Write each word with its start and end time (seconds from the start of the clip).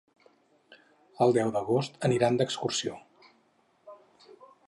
El 1.25 1.35
deu 1.35 1.51
d'agost 1.57 1.99
aniran 2.09 2.41
d'excursió. 2.41 2.97